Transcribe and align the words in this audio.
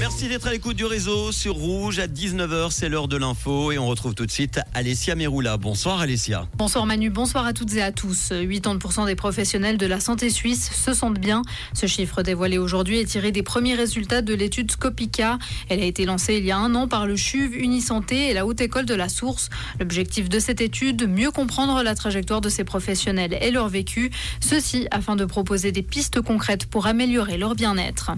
Merci 0.00 0.26
d'être 0.26 0.48
à 0.48 0.50
l'écoute 0.50 0.76
du 0.76 0.84
réseau 0.84 1.30
sur 1.30 1.54
Rouge 1.54 2.00
à 2.00 2.08
19h, 2.08 2.72
c'est 2.72 2.88
l'heure 2.88 3.06
de 3.06 3.16
l'info 3.16 3.70
et 3.70 3.78
on 3.78 3.86
retrouve 3.86 4.14
tout 4.14 4.26
de 4.26 4.30
suite 4.30 4.58
Alessia 4.74 5.14
Meroula. 5.14 5.56
Bonsoir 5.56 6.00
Alessia. 6.00 6.48
Bonsoir 6.56 6.84
Manu, 6.84 7.10
bonsoir 7.10 7.46
à 7.46 7.52
toutes 7.52 7.72
et 7.74 7.82
à 7.82 7.92
tous. 7.92 8.32
80% 8.32 9.06
des 9.06 9.14
professionnels 9.14 9.78
de 9.78 9.86
la 9.86 10.00
santé 10.00 10.30
suisse 10.30 10.68
se 10.72 10.92
sentent 10.92 11.20
bien. 11.20 11.42
Ce 11.74 11.86
chiffre 11.86 12.22
dévoilé 12.22 12.58
aujourd'hui 12.58 12.98
est 12.98 13.04
tiré 13.04 13.30
des 13.30 13.44
premiers 13.44 13.76
résultats 13.76 14.20
de 14.20 14.34
l'étude 14.34 14.72
Scopica. 14.72 15.38
Elle 15.68 15.80
a 15.80 15.84
été 15.84 16.06
lancée 16.06 16.38
il 16.38 16.44
y 16.44 16.50
a 16.50 16.58
un 16.58 16.74
an 16.74 16.88
par 16.88 17.06
le 17.06 17.14
CHUV, 17.14 17.56
Unisanté 17.56 18.30
et 18.30 18.34
la 18.34 18.46
Haute 18.46 18.60
École 18.60 18.86
de 18.86 18.94
la 18.94 19.08
Source. 19.08 19.48
L'objectif 19.78 20.28
de 20.28 20.40
cette 20.40 20.60
étude, 20.60 21.08
mieux 21.08 21.30
comprendre 21.30 21.84
la 21.84 21.94
trajectoire 21.94 22.40
de 22.40 22.48
ces 22.48 22.64
professionnels 22.64 23.38
et 23.40 23.52
leur 23.52 23.68
vécu, 23.68 24.10
ceci 24.40 24.88
afin 24.90 25.14
de 25.14 25.24
proposer 25.24 25.70
des 25.70 25.82
pistes 25.82 26.20
concrètes 26.20 26.66
pour 26.66 26.88
améliorer 26.88 27.38
leur 27.38 27.54
bien-être. 27.54 28.10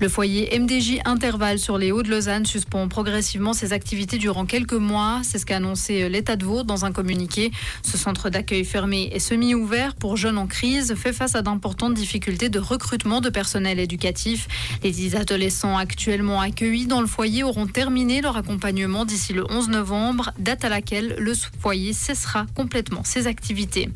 Le 0.00 0.08
foyer 0.08 0.58
MDJ 0.58 1.00
intervalle 1.18 1.58
sur 1.58 1.78
les 1.78 1.90
Hauts 1.90 2.04
de 2.04 2.10
Lausanne 2.10 2.46
suspend 2.46 2.86
progressivement 2.86 3.52
ses 3.52 3.72
activités 3.72 4.18
durant 4.18 4.46
quelques 4.46 4.72
mois. 4.72 5.20
C'est 5.24 5.40
ce 5.40 5.46
qu'a 5.46 5.56
annoncé 5.56 6.04
euh, 6.04 6.08
l'État 6.08 6.36
de 6.36 6.44
Vaud 6.44 6.62
dans 6.62 6.84
un 6.84 6.92
communiqué. 6.92 7.50
Ce 7.82 7.98
centre 7.98 8.30
d'accueil 8.30 8.64
fermé 8.64 9.10
et 9.12 9.18
semi-ouvert 9.18 9.96
pour 9.96 10.16
jeunes 10.16 10.38
en 10.38 10.46
crise 10.46 10.94
fait 10.94 11.12
face 11.12 11.34
à 11.34 11.42
d'importantes 11.42 11.94
difficultés 11.94 12.50
de 12.50 12.60
recrutement 12.60 13.20
de 13.20 13.30
personnel 13.30 13.80
éducatif. 13.80 14.46
Les 14.84 14.92
10 14.92 15.16
adolescents 15.16 15.76
actuellement 15.76 16.40
accueillis 16.40 16.86
dans 16.86 17.00
le 17.00 17.08
foyer 17.08 17.42
auront 17.42 17.66
terminé 17.66 18.20
leur 18.20 18.36
accompagnement 18.36 19.04
d'ici 19.04 19.32
le 19.32 19.44
11 19.50 19.70
novembre, 19.70 20.30
date 20.38 20.64
à 20.64 20.68
laquelle 20.68 21.16
le 21.18 21.32
foyer 21.60 21.94
cessera 21.94 22.46
complètement 22.54 23.02
ses 23.02 23.26
activités. 23.26 23.88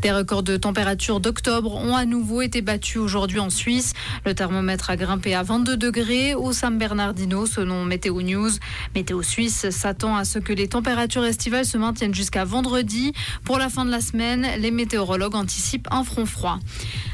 Des 0.00 0.12
records 0.12 0.42
de 0.42 0.56
température 0.56 1.20
d'octobre 1.20 1.74
ont 1.74 1.94
à 1.94 2.06
nouveau 2.06 2.40
été 2.40 2.62
battus 2.62 3.02
aujourd'hui 3.02 3.40
en 3.40 3.50
Suisse. 3.50 3.92
Le 4.24 4.34
thermomètre 4.34 4.88
a 4.88 4.96
grimpé 4.96 5.34
à 5.34 5.42
22 5.42 5.76
degrés 5.76 6.34
au 6.34 6.53
San 6.54 6.78
Bernardino, 6.78 7.44
selon 7.44 7.84
Météo 7.84 8.22
News. 8.22 8.50
Météo 8.94 9.22
Suisse 9.22 9.68
s'attend 9.70 10.16
à 10.16 10.24
ce 10.24 10.38
que 10.38 10.52
les 10.52 10.68
températures 10.68 11.24
estivales 11.24 11.66
se 11.66 11.76
maintiennent 11.76 12.14
jusqu'à 12.14 12.44
vendredi. 12.44 13.12
Pour 13.44 13.58
la 13.58 13.68
fin 13.68 13.84
de 13.84 13.90
la 13.90 14.00
semaine, 14.00 14.46
les 14.58 14.70
météorologues 14.70 15.34
anticipent 15.34 15.88
un 15.90 16.04
front 16.04 16.24
froid. 16.24 16.60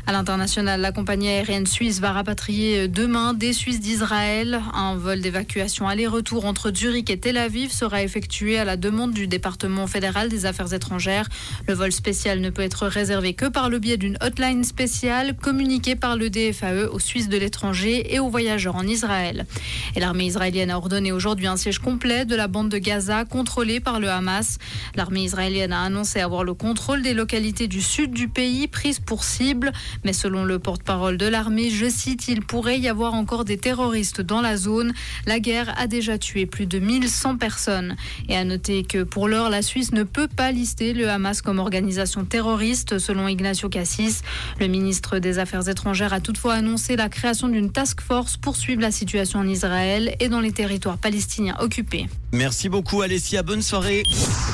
À 0.06 0.12
l'international, 0.12 0.80
la 0.80 0.92
compagnie 0.92 1.28
aérienne 1.28 1.66
suisse 1.66 2.00
va 2.00 2.12
rapatrier 2.12 2.88
demain 2.88 3.34
des 3.34 3.52
Suisses 3.52 3.80
d'Israël. 3.80 4.60
Un 4.74 4.96
vol 4.96 5.20
d'évacuation 5.20 5.86
aller-retour 5.86 6.46
entre 6.46 6.72
Zurich 6.74 7.10
et 7.10 7.20
Tel 7.20 7.36
Aviv 7.36 7.70
sera 7.70 8.02
effectué 8.02 8.58
à 8.58 8.64
la 8.64 8.76
demande 8.76 9.12
du 9.12 9.26
département 9.26 9.86
fédéral 9.86 10.28
des 10.28 10.46
affaires 10.46 10.72
étrangères. 10.72 11.28
Le 11.68 11.74
vol 11.74 11.92
spécial 11.92 12.40
ne 12.40 12.50
peut 12.50 12.62
être 12.62 12.86
réservé 12.86 13.34
que 13.34 13.46
par 13.46 13.68
le 13.68 13.78
biais 13.78 13.98
d'une 13.98 14.16
hotline 14.20 14.64
spéciale 14.64 15.36
communiquée 15.36 15.96
par 15.96 16.16
le 16.16 16.30
DFAE 16.30 16.88
aux 16.90 16.98
Suisses 16.98 17.28
de 17.28 17.36
l'étranger 17.36 18.12
et 18.14 18.18
aux 18.18 18.30
voyageurs 18.30 18.76
en 18.76 18.86
Israël. 18.86 19.46
Et 19.94 20.00
l'armée 20.00 20.24
israélienne 20.24 20.70
a 20.70 20.78
ordonné 20.78 21.12
aujourd'hui 21.12 21.46
un 21.46 21.56
siège 21.56 21.78
complet 21.78 22.24
de 22.24 22.34
la 22.34 22.48
bande 22.48 22.68
de 22.68 22.78
Gaza 22.78 23.24
contrôlée 23.24 23.80
par 23.80 24.00
le 24.00 24.08
Hamas. 24.08 24.58
L'armée 24.96 25.24
israélienne 25.24 25.72
a 25.72 25.82
annoncé 25.82 26.20
avoir 26.20 26.42
le 26.42 26.54
contrôle 26.54 27.02
des 27.02 27.14
localités 27.14 27.68
du 27.68 27.80
sud 27.80 28.12
du 28.12 28.28
pays 28.28 28.66
prises 28.66 28.98
pour 28.98 29.24
cible. 29.24 29.72
Mais 30.04 30.12
selon 30.12 30.44
le 30.44 30.58
porte-parole 30.58 31.16
de 31.16 31.26
l'armée, 31.26 31.70
je 31.70 31.88
cite, 31.88 32.28
il 32.28 32.42
pourrait 32.42 32.78
y 32.78 32.88
avoir 32.88 33.14
encore 33.14 33.44
des 33.44 33.58
terroristes 33.58 34.20
dans 34.20 34.40
la 34.40 34.56
zone. 34.56 34.92
La 35.26 35.40
guerre 35.40 35.74
a 35.78 35.86
déjà 35.86 36.18
tué 36.18 36.46
plus 36.46 36.66
de 36.66 36.78
1100 36.78 37.36
personnes. 37.36 37.96
Et 38.28 38.36
à 38.36 38.44
noter 38.44 38.84
que 38.84 39.02
pour 39.02 39.28
l'heure, 39.28 39.50
la 39.50 39.62
Suisse 39.62 39.92
ne 39.92 40.02
peut 40.02 40.28
pas 40.28 40.52
lister 40.52 40.92
le 40.92 41.08
Hamas 41.08 41.42
comme 41.42 41.58
organisation 41.58 42.24
terroriste, 42.24 42.98
selon 42.98 43.28
Ignacio 43.28 43.68
Cassis. 43.68 44.22
Le 44.58 44.66
ministre 44.66 45.18
des 45.18 45.38
Affaires 45.38 45.68
étrangères 45.68 46.12
a 46.12 46.20
toutefois 46.20 46.54
annoncé 46.54 46.96
la 46.96 47.08
création 47.08 47.48
d'une 47.48 47.70
task 47.70 48.00
force 48.00 48.36
pour 48.36 48.56
suivre 48.56 48.82
la 48.82 48.90
situation 48.90 49.40
en 49.40 49.48
Israël 49.48 50.16
et 50.20 50.28
dans 50.28 50.40
les 50.40 50.52
territoires 50.52 50.98
palestiniens 50.98 51.56
occupés. 51.60 52.06
Merci 52.32 52.68
beaucoup 52.68 53.02
Alessia, 53.02 53.42
bonne 53.42 53.62
soirée. 53.62 54.02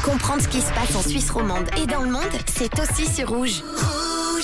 Comprendre 0.05 0.43
ce 0.43 0.49
qui 0.49 0.61
se 0.61 0.73
passe 0.73 0.95
en 0.95 1.03
Suisse 1.03 1.31
romande 1.31 1.69
et 1.83 1.87
dans 1.87 2.03
le 2.03 2.11
monde, 2.11 2.23
c'est 2.47 2.73
aussi 2.81 3.07
sur 3.13 3.29
Rouge. 3.29 3.63